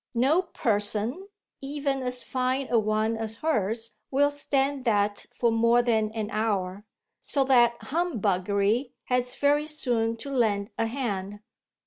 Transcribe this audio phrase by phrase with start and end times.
[0.15, 1.27] No 'person,'
[1.61, 6.85] even as fine a one as hers, will stand that for more than an hour,
[7.21, 11.41] so that humbuggery has very soon to lend a hand.